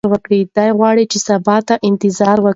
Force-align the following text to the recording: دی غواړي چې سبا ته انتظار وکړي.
دی 0.55 0.69
غواړي 0.79 1.03
چې 1.11 1.17
سبا 1.27 1.57
ته 1.67 1.73
انتظار 1.89 2.37
وکړي. 2.41 2.49